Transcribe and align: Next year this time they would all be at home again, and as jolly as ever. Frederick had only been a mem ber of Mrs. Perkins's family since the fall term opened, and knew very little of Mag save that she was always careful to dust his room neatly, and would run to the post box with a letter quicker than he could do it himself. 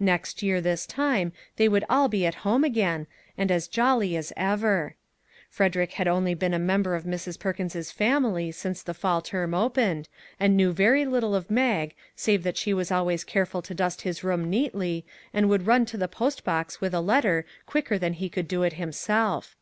Next 0.00 0.42
year 0.42 0.60
this 0.60 0.84
time 0.84 1.32
they 1.56 1.66
would 1.66 1.86
all 1.88 2.06
be 2.06 2.26
at 2.26 2.34
home 2.44 2.62
again, 2.62 3.06
and 3.38 3.50
as 3.50 3.66
jolly 3.68 4.14
as 4.18 4.30
ever. 4.36 4.96
Frederick 5.48 5.92
had 5.94 6.06
only 6.06 6.34
been 6.34 6.52
a 6.52 6.58
mem 6.58 6.82
ber 6.82 6.94
of 6.94 7.04
Mrs. 7.04 7.38
Perkins's 7.38 7.90
family 7.90 8.52
since 8.52 8.82
the 8.82 8.92
fall 8.92 9.22
term 9.22 9.54
opened, 9.54 10.10
and 10.38 10.58
knew 10.58 10.74
very 10.74 11.06
little 11.06 11.34
of 11.34 11.50
Mag 11.50 11.94
save 12.14 12.42
that 12.42 12.58
she 12.58 12.74
was 12.74 12.92
always 12.92 13.24
careful 13.24 13.62
to 13.62 13.72
dust 13.72 14.02
his 14.02 14.22
room 14.22 14.50
neatly, 14.50 15.06
and 15.32 15.48
would 15.48 15.66
run 15.66 15.86
to 15.86 15.96
the 15.96 16.06
post 16.06 16.44
box 16.44 16.82
with 16.82 16.92
a 16.92 17.00
letter 17.00 17.46
quicker 17.64 17.96
than 17.98 18.12
he 18.12 18.28
could 18.28 18.46
do 18.48 18.62
it 18.64 18.74
himself. 18.74 19.56